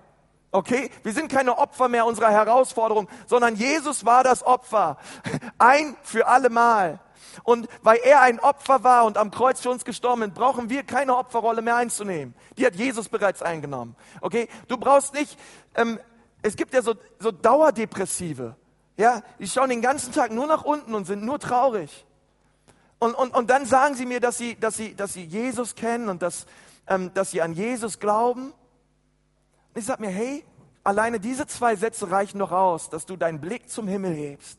[0.53, 0.91] Okay?
[1.03, 4.99] Wir sind keine Opfer mehr unserer Herausforderung, sondern Jesus war das Opfer.
[5.59, 7.01] Ein für alle Mal.
[7.45, 10.83] Und weil er ein Opfer war und am Kreuz für uns gestorben ist, brauchen wir
[10.83, 12.35] keine Opferrolle mehr einzunehmen.
[12.59, 13.97] Die hat Jesus bereits eingenommen.
[14.21, 14.49] Okay?
[14.69, 15.39] Du brauchst nicht,
[15.75, 15.99] ähm,
[16.43, 18.55] es gibt ja so, so Dauerdepressive.
[18.97, 19.23] Ja?
[19.39, 22.07] Die schauen den ganzen Tag nur nach unten und sind nur traurig.
[22.99, 26.09] Und, und, und dann sagen sie mir, dass sie, dass sie, dass sie Jesus kennen
[26.09, 26.47] und dass,
[26.87, 28.53] ähm, dass sie an Jesus glauben.
[28.53, 30.45] Und ich sage mir, hey,
[30.85, 34.59] alleine diese zwei Sätze reichen doch aus, dass du deinen Blick zum Himmel hebst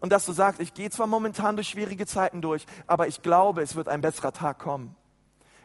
[0.00, 3.62] und dass du sagst, ich gehe zwar momentan durch schwierige Zeiten durch, aber ich glaube,
[3.62, 4.96] es wird ein besserer Tag kommen.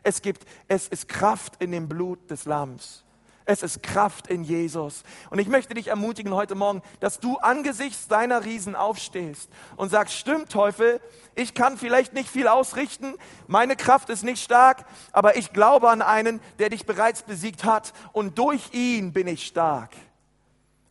[0.04, 3.04] Es gibt, es ist Kraft in dem Blut des Lamms.
[3.50, 5.02] Es ist Kraft in Jesus.
[5.32, 10.14] Und ich möchte dich ermutigen heute Morgen, dass du angesichts deiner Riesen aufstehst und sagst,
[10.14, 11.02] stimmt Teufel,
[11.34, 13.16] ich kann vielleicht nicht viel ausrichten,
[13.48, 17.94] meine Kraft ist nicht stark, aber ich glaube an einen, der dich bereits besiegt hat
[18.14, 19.96] und durch ihn bin ich stark.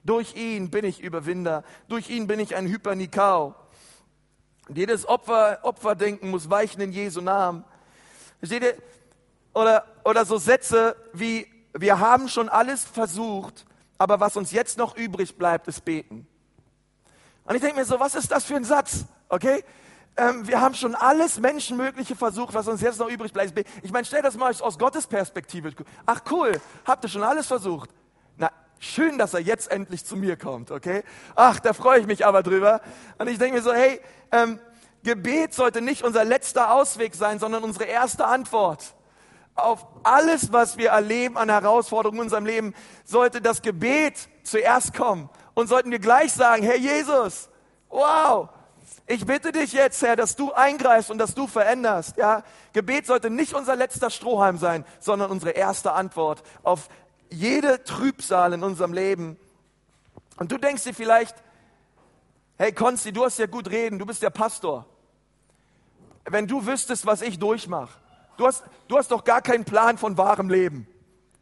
[0.02, 1.62] Durch ihn bin ich Überwinder.
[1.86, 3.54] Durch ihn bin ich ein Hypernikau.
[4.68, 7.64] jedes Opfer, Opferdenken muss weichen in Jesu Namen.
[8.40, 8.74] Versteht ihr?
[9.54, 13.66] Oder, oder so Sätze wie, wir haben schon alles versucht,
[13.98, 16.26] aber was uns jetzt noch übrig bleibt, ist beten.
[17.44, 19.04] Und ich denke mir so, was ist das für ein Satz?
[19.28, 19.64] Okay?
[20.16, 23.58] Ähm, wir haben schon alles Menschenmögliche versucht, was uns jetzt noch übrig bleibt.
[23.82, 25.72] Ich meine, stell das mal aus Gottes Perspektive.
[26.06, 27.90] Ach cool, habt ihr schon alles versucht?
[28.36, 31.04] Na, schön, dass er jetzt endlich zu mir kommt, okay?
[31.34, 32.80] Ach, da freue ich mich aber drüber.
[33.18, 34.00] Und ich denke mir so, hey,
[34.32, 34.58] ähm,
[35.04, 38.94] Gebet sollte nicht unser letzter Ausweg sein, sondern unsere erste Antwort
[39.58, 45.28] auf alles, was wir erleben an Herausforderungen in unserem Leben, sollte das Gebet zuerst kommen.
[45.54, 47.48] Und sollten wir gleich sagen, Herr Jesus,
[47.88, 48.48] wow,
[49.06, 52.16] ich bitte dich jetzt, Herr, dass du eingreifst und dass du veränderst.
[52.16, 52.44] Ja,
[52.74, 56.88] Gebet sollte nicht unser letzter Strohhalm sein, sondern unsere erste Antwort auf
[57.30, 59.38] jede Trübsal in unserem Leben.
[60.36, 61.34] Und du denkst dir vielleicht,
[62.58, 64.86] hey Konsti, du hast ja gut reden, du bist der Pastor.
[66.24, 67.98] Wenn du wüsstest, was ich durchmache,
[68.38, 70.86] Du hast, du hast doch gar keinen Plan von wahrem Leben.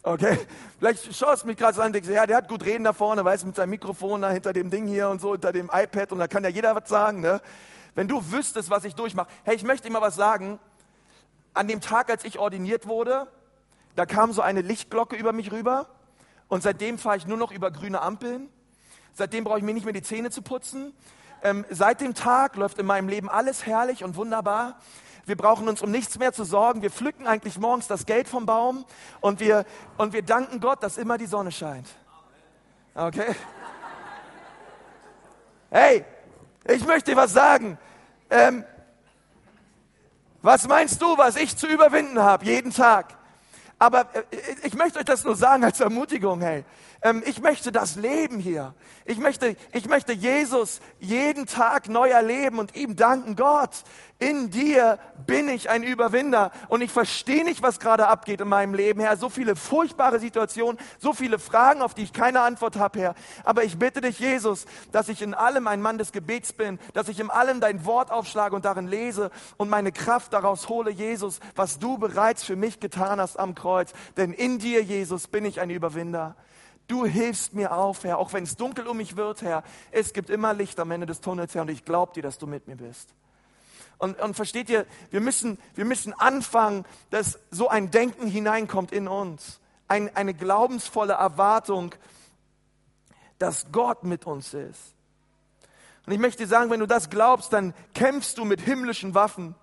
[0.02, 0.38] Okay?
[0.78, 2.94] Vielleicht schaust du mich gerade so an und denkst, ja, der hat gut reden da
[2.94, 5.70] vorne, weißt du, mit seinem Mikrofon da hinter dem Ding hier und so, hinter dem
[5.70, 7.42] iPad und da kann ja jeder was sagen, ne?
[7.94, 9.28] Wenn du wüsstest, was ich durchmache.
[9.44, 10.58] Hey, ich möchte dir mal was sagen.
[11.52, 13.26] An dem Tag, als ich ordiniert wurde,
[13.94, 15.88] da kam so eine Lichtglocke über mich rüber
[16.48, 18.48] und seitdem fahre ich nur noch über grüne Ampeln.
[19.12, 20.94] Seitdem brauche ich mir nicht mehr die Zähne zu putzen.
[21.42, 24.78] Ähm, seit dem Tag läuft in meinem Leben alles herrlich und wunderbar.
[25.26, 26.82] Wir brauchen uns um nichts mehr zu sorgen.
[26.82, 28.84] Wir pflücken eigentlich morgens das Geld vom Baum
[29.20, 29.66] und wir,
[29.98, 31.88] und wir danken Gott, dass immer die Sonne scheint.
[32.94, 33.34] Okay?
[35.68, 36.04] Hey,
[36.68, 37.76] ich möchte dir was sagen.
[38.30, 38.64] Ähm,
[40.42, 43.16] was meinst du, was ich zu überwinden habe, jeden Tag?
[43.78, 44.22] Aber äh,
[44.62, 46.64] ich möchte euch das nur sagen als Ermutigung, hey.
[47.02, 48.74] Ähm, ich möchte das Leben hier.
[49.04, 53.36] Ich möchte, ich möchte Jesus jeden Tag neu erleben und ihm danken.
[53.36, 53.84] Gott,
[54.18, 56.50] in dir bin ich ein Überwinder.
[56.68, 59.18] Und ich verstehe nicht, was gerade abgeht in meinem Leben, Herr.
[59.18, 63.14] So viele furchtbare Situationen, so viele Fragen, auf die ich keine Antwort habe, Herr.
[63.44, 67.08] Aber ich bitte dich, Jesus, dass ich in allem ein Mann des Gebets bin, dass
[67.08, 71.40] ich in allem dein Wort aufschlage und darin lese und meine Kraft daraus hole, Jesus,
[71.54, 73.65] was du bereits für mich getan hast am Kreuz.
[74.16, 76.36] Denn in dir, Jesus, bin ich ein Überwinder.
[76.88, 79.64] Du hilfst mir auf, Herr, auch wenn es dunkel um mich wird, Herr.
[79.90, 82.46] Es gibt immer Licht am Ende des Tunnels, Herr, und ich glaube dir, dass du
[82.46, 83.08] mit mir bist.
[83.98, 89.08] Und, und versteht ihr, wir müssen, wir müssen anfangen, dass so ein Denken hineinkommt in
[89.08, 89.60] uns.
[89.88, 91.94] Ein, eine glaubensvolle Erwartung,
[93.38, 94.94] dass Gott mit uns ist.
[96.06, 99.54] Und ich möchte sagen, wenn du das glaubst, dann kämpfst du mit himmlischen Waffen.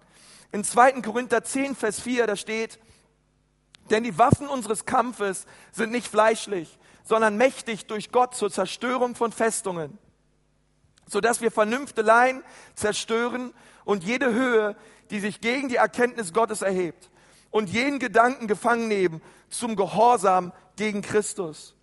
[0.52, 1.02] In 2.
[1.02, 2.80] Korinther 10, Vers 4, da steht,
[3.90, 9.32] denn die Waffen unseres Kampfes sind nicht fleischlich, sondern mächtig durch Gott zur Zerstörung von
[9.32, 9.98] Festungen,
[11.08, 12.44] sodass wir Vernünfteleien
[12.76, 13.54] zerstören
[13.86, 14.76] und jede Höhe,
[15.10, 17.10] die sich gegen die Erkenntnis Gottes erhebt
[17.52, 21.76] und jeden Gedanken gefangen nehmen zum Gehorsam gegen Christus.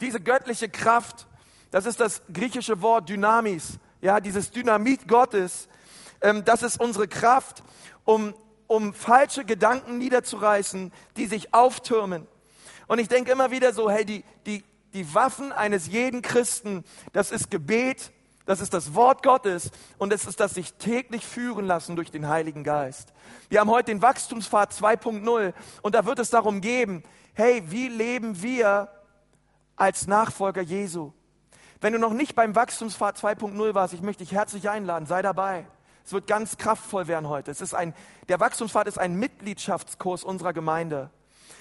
[0.00, 1.26] Diese göttliche Kraft,
[1.70, 5.68] das ist das griechische Wort Dynamis, ja, dieses Dynamit Gottes,
[6.20, 7.62] ähm, das ist unsere Kraft,
[8.04, 8.34] um,
[8.70, 12.26] um falsche Gedanken niederzureißen, die sich auftürmen
[12.90, 17.30] und ich denke immer wieder so, hey, die, die, die Waffen eines jeden Christen, das
[17.30, 18.10] ist Gebet,
[18.46, 22.26] das ist das Wort Gottes und es ist das sich täglich führen lassen durch den
[22.26, 23.12] Heiligen Geist.
[23.48, 25.52] Wir haben heute den Wachstumspfad 2.0
[25.82, 27.04] und da wird es darum gehen,
[27.34, 28.88] hey, wie leben wir
[29.76, 31.12] als Nachfolger Jesu?
[31.80, 35.64] Wenn du noch nicht beim Wachstumspfad 2.0 warst, ich möchte dich herzlich einladen, sei dabei.
[36.10, 37.52] Es wird ganz kraftvoll werden heute.
[37.52, 37.94] Es ist ein,
[38.28, 41.08] der Wachstumspfad ist ein Mitgliedschaftskurs unserer Gemeinde.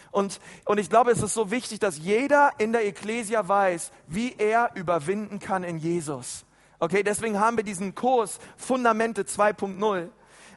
[0.10, 4.34] Und, und ich glaube, es ist so wichtig, dass jeder in der Ekklesia weiß, wie
[4.40, 6.46] er überwinden kann in Jesus.
[6.80, 10.10] Okay, deswegen haben wir diesen Kurs Fundamente 2.0,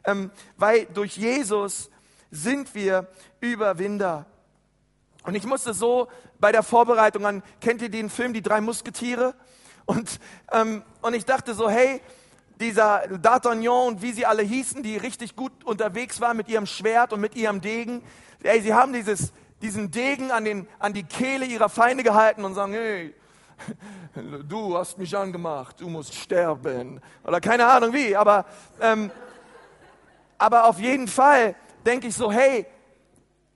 [0.04, 1.90] ähm, weil durch Jesus
[2.30, 3.08] sind wir
[3.40, 4.24] Überwinder.
[5.24, 6.08] Und ich musste so
[6.40, 9.34] bei der Vorbereitung an, kennt ihr den Film Die drei Musketiere?
[9.84, 10.18] Und,
[10.50, 12.00] ähm, und ich dachte so, hey,
[12.60, 17.12] dieser D'Artagnan und wie sie alle hießen, die richtig gut unterwegs waren mit ihrem Schwert
[17.12, 18.02] und mit ihrem Degen,
[18.42, 22.54] ey, sie haben dieses, diesen Degen an, den, an die Kehle ihrer Feinde gehalten und
[22.54, 23.14] sagen, hey,
[24.48, 27.00] du hast mich angemacht, du musst sterben.
[27.24, 28.44] Oder keine Ahnung wie, aber,
[28.80, 29.10] ähm,
[30.38, 32.66] aber auf jeden Fall denke ich so, hey,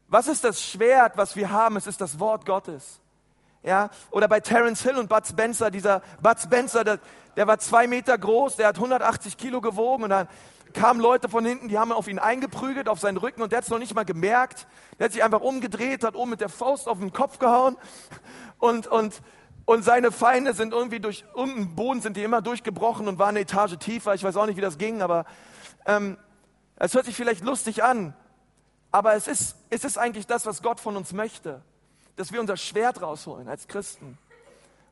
[0.09, 1.77] was ist das Schwert, was wir haben?
[1.77, 3.01] Es ist das Wort Gottes.
[3.67, 7.01] Ja, oder bei Terence Hill und Bud Spencer, dieser Bud Spencer, der,
[7.35, 10.29] der war zwei Meter groß, der hat 180 Kilo gewogen und dann
[10.73, 13.65] kamen Leute von hinten, die haben auf ihn eingeprügelt, auf seinen Rücken und der hat
[13.65, 14.69] es noch nicht mal gemerkt.
[15.01, 17.77] Der hat sich einfach umgedreht, hat oben mit der Faust auf den Kopf gehauen
[18.61, 19.21] und, und,
[19.65, 23.31] und seine Feinde sind irgendwie durch, unten im Boden sind die immer durchgebrochen und waren
[23.31, 24.15] eine Etage tiefer.
[24.15, 25.25] Ich weiß auch nicht, wie das ging, aber
[25.87, 26.19] ähm,
[26.77, 28.15] es hört sich vielleicht lustig an.
[28.93, 31.63] Aber es ist, es ist eigentlich das, was Gott von uns möchte.
[32.17, 34.19] Dass wir unser Schwert rausholen als Christen.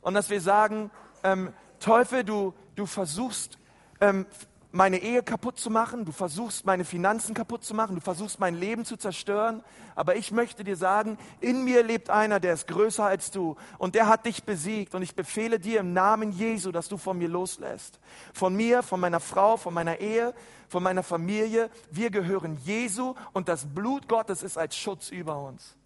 [0.01, 0.91] Und dass wir sagen,
[1.23, 3.59] ähm, Teufel, du, du versuchst
[4.01, 4.27] ähm,
[4.75, 8.57] meine Ehe kaputt zu machen, du versuchst meine Finanzen kaputt zu machen, du versuchst mein
[8.57, 9.63] Leben zu zerstören.
[9.95, 13.95] Aber ich möchte dir sagen, in mir lebt einer, der ist größer als du und
[13.95, 14.97] der hat dich besiegt.
[14.97, 18.01] Und ich befehle dir im Namen Jesu, dass du von mir loslässt.
[18.33, 20.35] Von mir, von meiner Frau, von meiner Ehe,
[20.69, 21.71] von meiner Familie.
[21.93, 25.77] Wir gehören Jesu und das Blut Gottes ist als Schutz über uns.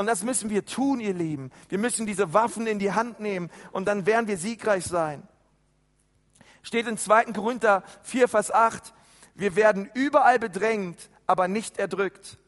[0.00, 1.50] Und das müssen wir tun, ihr Lieben.
[1.68, 5.28] Wir müssen diese Waffen in die Hand nehmen und dann werden wir siegreich sein.
[6.62, 7.24] Steht in 2.
[7.34, 8.94] Korinther 4, Vers 8,
[9.34, 12.38] wir werden überall bedrängt, aber nicht erdrückt.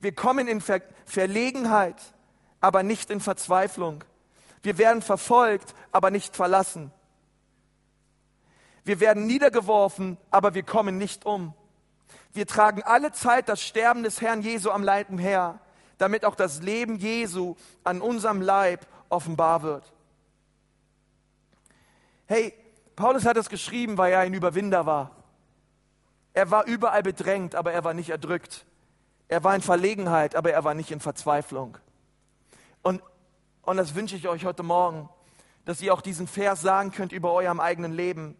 [0.00, 2.00] Wir kommen in Ver Verlegenheit,
[2.62, 4.02] aber nicht in Verzweiflung.
[4.62, 6.90] Wir werden verfolgt, aber nicht verlassen.
[8.82, 11.52] Wir werden niedergeworfen, aber wir kommen nicht um.
[12.32, 15.60] Wir tragen alle Zeit das Sterben des Herrn Jesu am Leib her,
[15.98, 19.92] damit auch das Leben Jesu an unserem Leib offenbar wird.
[22.26, 22.54] Hey,
[22.96, 25.10] Paulus hat es geschrieben, weil er ein Überwinder war.
[26.32, 28.64] Er war überall bedrängt, aber er war nicht erdrückt.
[29.28, 31.78] Er war in Verlegenheit, aber er war nicht in Verzweiflung.
[32.82, 33.02] Und,
[33.62, 35.08] und das wünsche ich euch heute Morgen,
[35.64, 38.36] dass ihr auch diesen Vers sagen könnt über eurem eigenen Leben.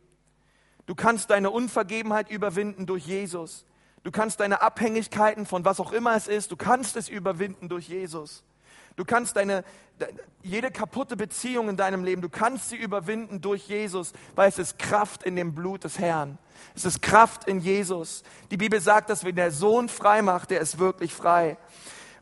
[0.87, 3.65] Du kannst deine Unvergebenheit überwinden durch Jesus.
[4.05, 7.89] Du kannst deine Abhängigkeiten von was auch immer es ist, du kannst es überwinden durch
[7.89, 8.45] Jesus.
[8.97, 9.65] Du kannst deine,
[10.43, 14.79] jede kaputte Beziehung in deinem Leben, du kannst sie überwinden durch Jesus, weil es ist
[14.79, 16.39] Kraft in dem Blut des Herrn.
[16.77, 18.23] Es ist Kraft in Jesus.
[18.51, 21.57] Die Bibel sagt, dass wenn der Sohn frei macht, der ist wirklich frei.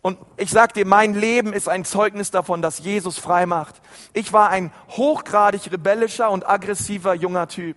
[0.03, 3.83] Und ich sag dir, mein Leben ist ein Zeugnis davon, dass Jesus frei macht.
[4.13, 7.77] Ich war ein hochgradig rebellischer und aggressiver junger Typ.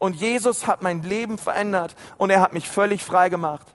[0.00, 3.66] Und Jesus hat mein Leben verändert und er hat mich völlig frei gemacht.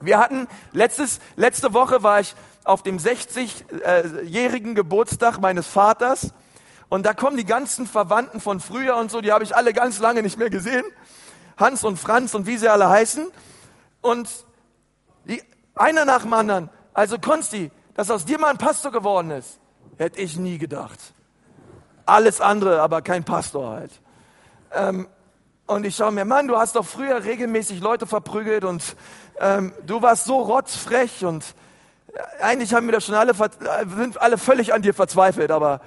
[0.00, 6.32] Wir hatten letztes, letzte Woche war ich auf dem 60-jährigen Geburtstag meines Vaters
[6.90, 9.98] und da kommen die ganzen Verwandten von früher und so, die habe ich alle ganz
[9.98, 10.84] lange nicht mehr gesehen.
[11.56, 13.28] Hans und Franz und wie sie alle heißen.
[14.02, 14.28] Und
[15.24, 15.42] die,
[15.74, 16.68] einer nach dem anderen.
[16.92, 19.58] Also Konsti, dass aus dir mal ein Pastor geworden ist,
[19.96, 20.98] hätte ich nie gedacht.
[22.04, 23.92] Alles andere, aber kein Pastor halt.
[24.72, 25.08] Ähm,
[25.66, 28.96] und ich schaue mir, Mann, du hast doch früher regelmäßig Leute verprügelt und
[29.40, 31.44] ähm, du warst so rotzfrech und
[32.12, 35.80] äh, eigentlich haben wir das schon alle, äh, sind alle völlig an dir verzweifelt, aber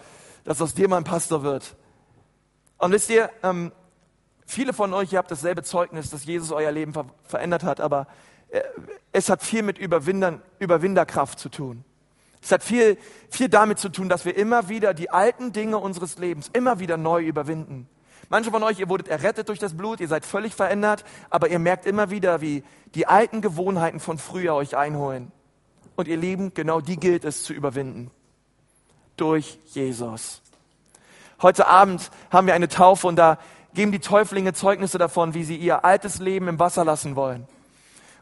[0.43, 1.75] dass aus dir mal ein Pastor wird.
[2.77, 3.71] Und wisst ihr, ähm,
[4.45, 8.07] viele von euch, ihr habt dasselbe Zeugnis, dass Jesus euer Leben ver verändert hat, aber
[8.49, 8.61] äh,
[9.11, 11.83] es hat viel mit Überwindern, Überwinderkraft zu tun.
[12.41, 12.97] Es hat viel,
[13.29, 16.95] viel damit zu tun, dass wir immer wieder die alten Dinge unseres Lebens immer wieder
[16.95, 17.89] neu überwinden.
[18.29, 21.59] Manche von euch, ihr wurdet errettet durch das Blut, ihr seid völlig verändert, aber ihr
[21.59, 22.63] merkt immer wieder, wie
[22.95, 25.31] die alten Gewohnheiten von früher euch einholen.
[25.95, 28.11] Und ihr Lieben, genau die gilt es zu überwinden.
[29.17, 30.41] Durch Jesus.
[31.41, 33.37] Heute Abend haben wir eine Taufe und da
[33.73, 37.47] geben die Täuflinge Zeugnisse davon, wie sie ihr altes Leben im Wasser lassen wollen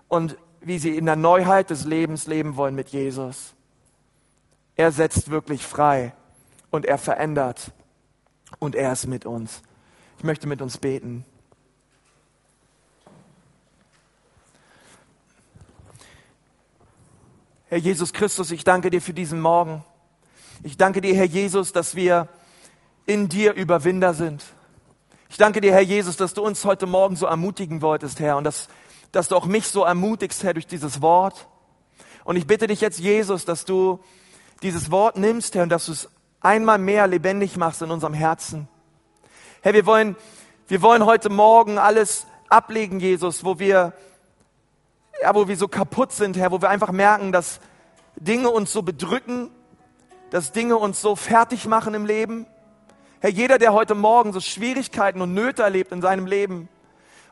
[0.07, 3.53] und wie sie in der Neuheit des Lebens leben wollen mit Jesus.
[4.75, 6.13] Er setzt wirklich frei
[6.71, 7.71] und er verändert
[8.59, 9.61] und er ist mit uns.
[10.23, 11.25] Ich möchte mit uns beten.
[17.67, 19.83] Herr Jesus Christus, ich danke dir für diesen Morgen.
[20.63, 22.29] Ich danke dir, Herr Jesus, dass wir
[23.05, 24.45] in dir Überwinder sind.
[25.27, 28.45] Ich danke dir, Herr Jesus, dass du uns heute Morgen so ermutigen wolltest, Herr, und
[28.45, 28.69] dass,
[29.12, 31.49] dass du auch mich so ermutigst, Herr, durch dieses Wort.
[32.23, 33.99] Und ich bitte dich jetzt, Jesus, dass du
[34.62, 36.07] dieses Wort nimmst, Herr, und dass du es
[36.39, 38.69] einmal mehr lebendig machst in unserem Herzen.
[39.63, 40.17] Herr, wir wollen,
[40.67, 43.93] wir wollen heute Morgen alles ablegen, Jesus, wo wir,
[45.21, 47.62] ja, wo wir so kaputt sind, Herr, wo wir einfach merken, dass
[48.17, 49.52] Dinge uns so bedrücken,
[50.32, 52.45] dass Dinge uns so fertig machen im Leben.
[53.21, 56.67] Herr, jeder, der heute Morgen so Schwierigkeiten und Nöte erlebt in seinem Leben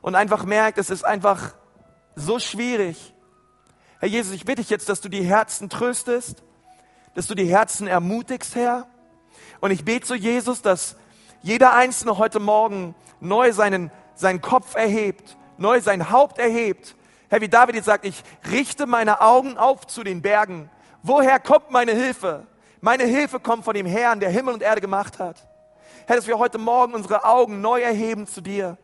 [0.02, 1.54] und einfach merkt, es ist einfach
[2.16, 3.14] so schwierig.
[4.00, 6.44] Herr Jesus, ich bitte dich jetzt, dass du die Herzen tröstest,
[7.14, 8.88] dass du die Herzen ermutigst, Herr.
[9.60, 10.96] Und ich bete zu Jesus, dass
[11.42, 16.96] jeder Einzelne heute Morgen neu seinen, seinen Kopf erhebt, neu sein Haupt erhebt.
[17.30, 20.70] Herr, wie David jetzt sagt, ich richte meine Augen auf zu den Bergen.
[21.02, 22.46] Woher kommt meine Hilfe?
[22.82, 25.48] Meine Hilfe kommt von dem Herrn, der Himmel und Erde gemacht hat.
[26.08, 28.78] Herr, dass wir heute Morgen unsere Augen neu erheben zu dir.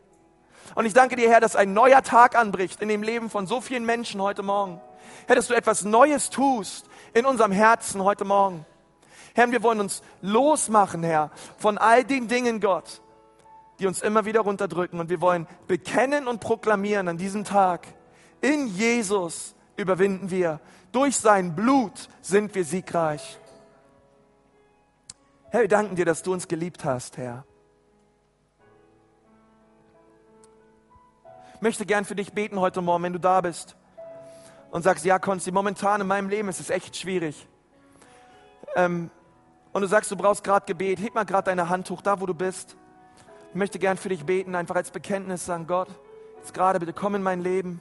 [0.74, 3.60] Und ich danke dir, Herr, dass ein neuer Tag anbricht in dem Leben von so
[3.60, 4.80] vielen Menschen heute Morgen.
[5.26, 8.64] Herr, dass du etwas Neues tust in unserem Herzen heute Morgen.
[9.34, 13.00] Herr, wir wollen uns losmachen, Herr, von all den Dingen, Gott,
[13.78, 15.00] die uns immer wieder runterdrücken.
[15.00, 17.86] Und wir wollen bekennen und proklamieren an diesem Tag,
[18.40, 20.60] in Jesus überwinden wir.
[20.92, 23.38] Durch sein Blut sind wir siegreich.
[25.50, 27.44] Herr, wir danken dir, dass du uns geliebt hast, Herr.
[31.54, 33.76] Ich möchte gern für dich beten heute Morgen, wenn du da bist
[34.70, 37.48] und sagst, ja, Konsti, momentan in meinem Leben ist es echt schwierig.
[38.76, 39.10] Ähm,
[39.72, 42.26] und du sagst, du brauchst gerade Gebet, heb mal gerade deine Hand hoch, da wo
[42.26, 42.76] du bist.
[43.50, 45.88] Ich möchte gern für dich beten, einfach als Bekenntnis sagen, Gott,
[46.38, 47.80] jetzt gerade bitte komm in mein Leben.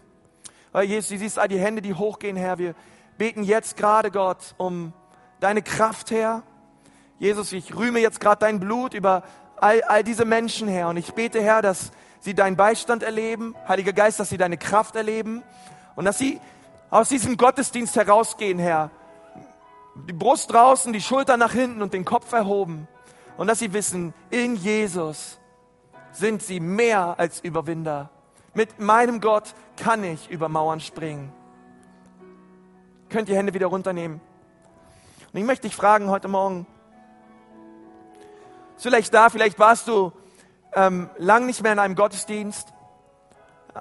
[0.71, 2.58] Weil Jesus, du siehst all die Hände, die hochgehen, Herr.
[2.58, 2.76] Wir
[3.17, 4.93] beten jetzt gerade, Gott, um
[5.39, 6.43] deine Kraft, Herr.
[7.19, 9.23] Jesus, ich rühme jetzt gerade dein Blut über
[9.56, 10.90] all, all diese Menschen, Herr.
[10.90, 14.96] Und ich bete, Herr, dass sie deinen Beistand erleben, Heiliger Geist, dass sie deine Kraft
[14.96, 15.44] erleben
[15.96, 16.40] und dass sie
[16.90, 18.92] aus diesem Gottesdienst herausgehen, Herr,
[20.08, 22.87] die Brust draußen, die Schulter nach hinten und den Kopf erhoben.
[23.37, 25.39] Und dass sie wissen, in Jesus
[26.12, 28.10] sind sie mehr als Überwinder.
[28.54, 31.31] Mit meinem Gott kann ich über Mauern springen.
[33.10, 34.19] Könnt ihr Hände wieder runternehmen?
[35.31, 36.65] Und ich möchte dich fragen heute Morgen,
[38.77, 40.12] vielleicht da, vielleicht warst du
[40.73, 42.73] ähm, lang nicht mehr in einem Gottesdienst.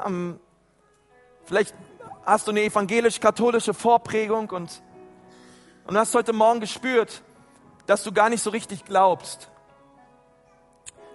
[0.07, 0.39] Ähm,
[1.45, 1.75] vielleicht
[2.25, 4.83] hast du eine evangelisch-katholische Vorprägung und,
[5.87, 7.23] und hast heute Morgen gespürt,
[7.87, 9.51] dass du gar nicht so richtig glaubst.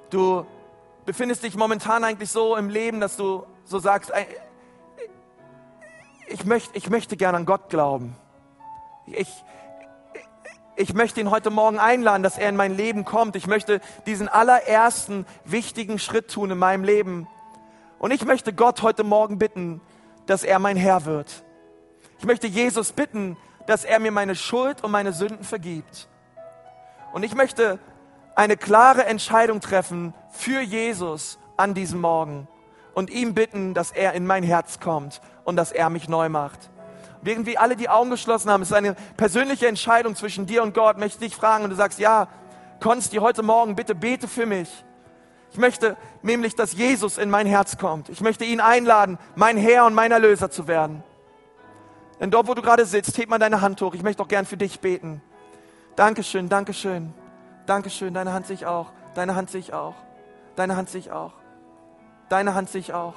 [0.10, 0.46] Du
[1.06, 4.12] befindest dich momentan eigentlich so im Leben, dass du so sagst,
[6.28, 8.16] ich möchte, ich möchte gerne an Gott glauben.
[9.08, 9.30] Ich,
[10.78, 13.36] ich möchte ihn heute Morgen einladen, dass er in mein Leben kommt.
[13.36, 17.28] Ich möchte diesen allerersten wichtigen Schritt tun in meinem Leben.
[18.00, 19.82] Und ich möchte Gott heute Morgen bitten,
[20.28, 21.44] dass er mein Herr wird.
[22.20, 26.08] Ich möchte Jesus bitten, dass er mir meine Schuld und meine Sünden vergibt.
[27.14, 27.80] Und ich möchte
[28.36, 32.48] eine klare Entscheidung treffen für Jesus an diesem Morgen
[32.94, 36.70] und ihm bitten, dass er in mein Herz kommt und dass er mich neu macht.
[37.22, 40.98] Während wir alle die Augen geschlossen haben, ist eine persönliche Entscheidung zwischen dir und Gott,
[40.98, 42.28] möchte ich dich fragen und du sagst, ja,
[42.80, 44.70] Konsti, heute Morgen bitte bete für mich.
[45.52, 48.10] Ich möchte nämlich, dass Jesus in mein Herz kommt.
[48.10, 51.04] Ich möchte ihn einladen, mein Herr und mein Erlöser zu werden.
[52.22, 53.96] Denn dort, wo du gerade sitzt, heb mal deine Hand hoch.
[53.96, 55.24] Ich möchte auch gern für dich beten.
[55.96, 57.14] Dankeschön, Dankeschön,
[57.66, 58.14] Dankeschön.
[58.14, 58.92] Deine Hand sehe ich auch.
[59.16, 59.96] Deine Hand sehe ich auch.
[60.56, 61.34] Deine Hand sehe ich auch.
[62.30, 63.16] Deine Hand sehe ich auch.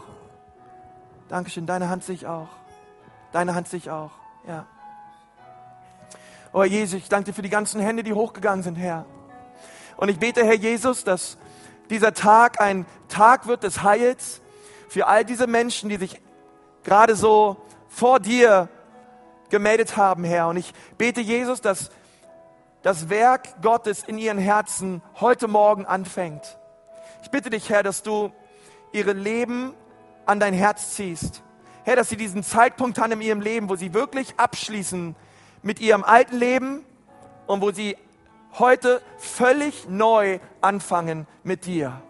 [1.29, 2.49] Dankeschön, deine Hand sehe ich auch.
[3.31, 4.11] Deine Hand sehe auch.
[4.49, 4.67] Ja.
[6.53, 9.05] Oh Jesus, ich danke dir für die ganzen Hände, die hochgegangen sind, Herr.
[9.99, 11.37] Und ich bete, Herr Jesus, dass
[11.91, 14.41] dieser Tag ein Tag wird des Heils
[14.89, 16.21] für all diese Menschen, die sich
[16.85, 18.69] gerade so vor dir
[19.51, 20.49] gemeldet haben, Herr.
[20.49, 21.91] Und ich bete, Jesus, dass
[22.83, 26.59] das Werk Gottes in ihren Herzen heute Morgen anfängt.
[27.23, 28.31] Ich bitte dich, Herr, dass du
[28.93, 29.75] ihre Leben
[30.27, 31.43] an dein Herz ziehst.
[31.85, 35.17] Herr, dass sie diesen Zeitpunkt haben in ihrem Leben, wo sie wirklich abschließen
[35.63, 36.85] mit ihrem alten Leben
[37.47, 37.97] und wo sie
[38.59, 42.01] heute völlig neu anfangen mit dir.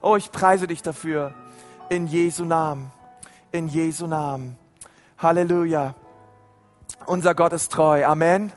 [0.00, 1.34] Oh, ich preise dich dafür.
[1.88, 2.92] In Jesu Namen.
[3.52, 4.56] In Jesu Namen.
[5.18, 5.94] Halleluja.
[7.06, 8.04] Unser Gott ist treu.
[8.04, 8.52] Amen.